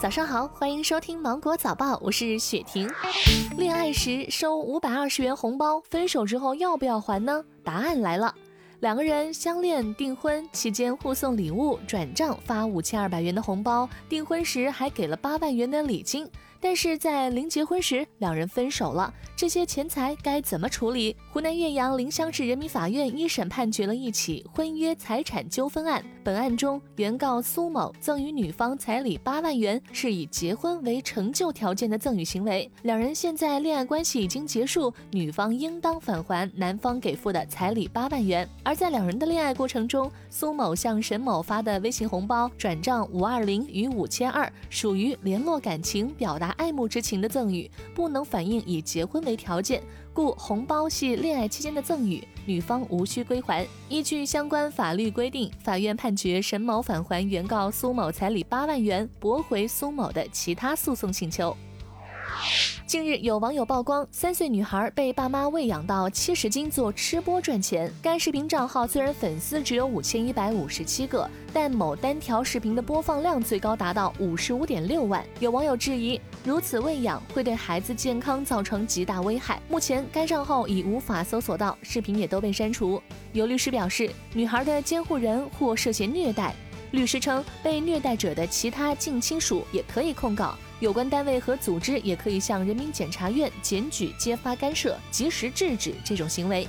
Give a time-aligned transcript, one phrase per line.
[0.00, 2.90] 早上好，欢迎收听芒果早报，我是雪婷。
[3.56, 7.42] 恋爱时收五百二十元红包，分手之后要不要还呢？
[7.62, 8.34] 答案来了，
[8.80, 16.28] 两个人相恋订婚期间互送礼物，转账发五千二百元的红包，订婚时还给了八万元的礼金。
[16.60, 21.16] 但是在临结婚时，两人分手了，这些钱财该怎么处理？
[21.32, 26.04] 湖南岳阳临湘市人民法院一审判决了一起婚约财产纠纷案。
[26.22, 32.70] 本案中，原告苏某赠与女方彩礼八万元，是以结婚为成就条件的赠与行为。
[32.82, 38.48] 两人现在恋爱关系已经结束，女方应当返还男方给付的彩礼八万元。
[38.62, 46.50] 而在两人的恋爱过程中，苏某向沈某发的微信红包转账五二零与五千二，属于联络感情、表达。
[46.50, 53.66] 爱慕之情的赠与不能反映以结婚为条件，故红包系恋爱期间的赠与，女方无需归还。
[53.88, 61.56] 依据相关法律规定，法院判决沈某返还原告苏某彩礼八万元，驳回苏某的其他诉讼请求。
[62.86, 67.92] 近日，有网友曝光三岁女孩被爸妈喂养到七十斤做吃播赚钱。
[68.00, 75.24] 该视频账号虽然粉丝只有五千一百五十七个，但某单条视频的播放量最高达到五十五点六万。
[75.40, 79.60] 有网友质疑，如此喂养会对孩子健康造成极大危害。
[79.68, 83.02] 目前该账号已无法搜索到，视频也都被删除。
[83.32, 86.54] 有律师表示，女孩的监护人或涉嫌虐待。
[86.92, 90.54] 律师称，被虐待者的其他近亲属也可以控告。
[90.84, 96.68] 有关单位和组织也可以向人民检察院检举揭发干涉，及时制止这种行为。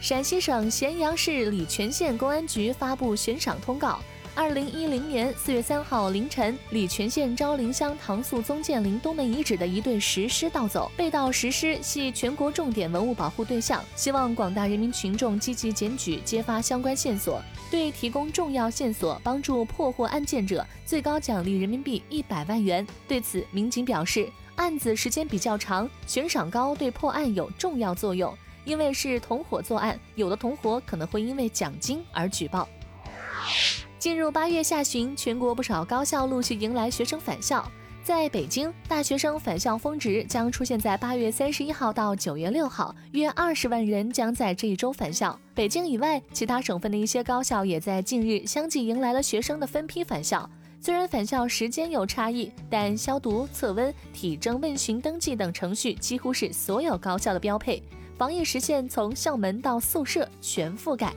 [0.00, 4.00] 陕西省咸阳市礼泉县公安局发布悬赏通告：
[4.38, 17.42] 二零一零年四月三号凌晨，礼泉县昭陵乡唐肃宗建陵东门遗址的一对石狮盗走，被盗石狮系全国重点文物保护对象，希望广大人民群众积极检举揭发相关线索。
[17.68, 22.86] 对提供重要线索、帮助破获案件者，最高奖励人民币一百万元。
[23.08, 28.32] 对此，民警表示，案子时间比较长，悬赏高对破案有重要作用。
[28.64, 32.68] 因为是同伙作案，有的同伙可能会因为奖金而举报。
[33.98, 37.68] 进入八月下旬，全国不少高校陆续迎来学生返校。
[38.04, 45.36] 在北京，大学生返校峰值将出现在八月三十一号到九月六号，约二十万人将在这一周返校。
[45.52, 50.48] 北京以外，其他省份的一些高校也在近日相继迎来了学生的分批返校。
[50.80, 57.82] 虽然返校时间有差异，但消毒、测温、体征问询、登记等程序几乎是所有高校的标配，
[58.16, 61.12] 防疫实现从校门到宿舍全覆盖。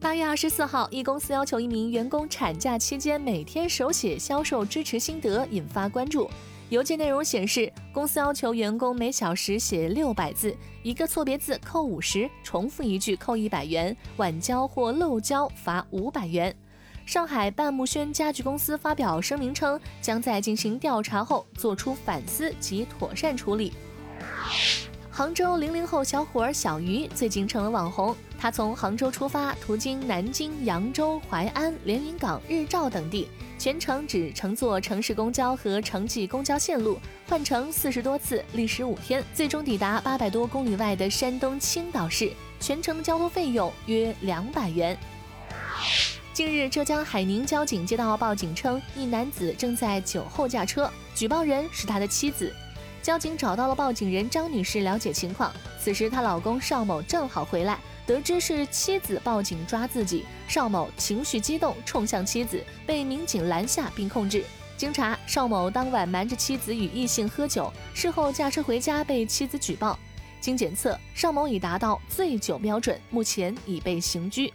[0.00, 6.28] 八月二十四号，一公司要求一名员工产假期间每天手写销售支持心得，引发关注。
[6.70, 16.56] 邮件内容显示，公司要求员工每小时写六百字，一个错别字扣五十，重复一句扣一百元，晚交或漏交罚五百元。
[17.04, 23.74] 上海半木轩家具公司发表声明称，将在进行调查后做出反思及妥善处理。
[25.12, 28.16] 杭州零零后小伙小鱼最近成了网红。
[28.38, 33.28] 他从杭州出发，途经南京、扬州、淮安、连云港、日照等地，
[33.58, 42.32] 全程只乘坐城市公交和城际公交线路，换乘四十多次，历时五天，最终抵达八百多公里外的山东青岛市。
[42.60, 44.96] 全程交通费用约两百元。
[46.32, 52.54] 近日，浙江海宁交警接到报警称，一男子正在酒后驾车，举报人是他的妻子。
[53.02, 55.52] 交警找到了报警人张女士，了解情况。
[55.82, 64.44] 此时，她老公邵某正好回来，得知是妻子报警抓自己，邵某情绪激动，冲向妻子，被民警拦下并控制。
[64.76, 69.98] 经查，邵某当晚瞒着妻子与异性喝酒，事后驾车回家被妻子举报。
[70.40, 74.52] 经检测，邵某已达到醉酒标准，目前已被刑拘。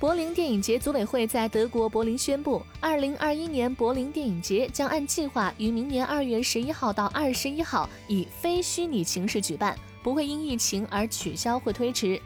[0.00, 12.18] 柏林电影节组委会在德国柏林宣布，二零二一年柏林电影节将按计划于明年二月十一号到二十一号以非虚拟形式举办，不会因疫情而取消或推迟。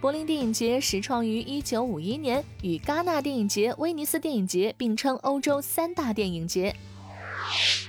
[0.00, 6.72] 柏林电影节始创于一九五一年，与戛纳电影节、威尼斯电影节并称欧洲三大电影节。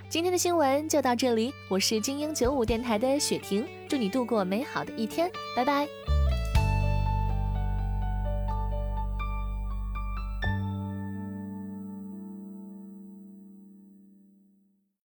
[0.10, 5.88] 今天的新闻就到这里，我是精英九五电台的雪婷，祝你度过美好的一天，拜拜。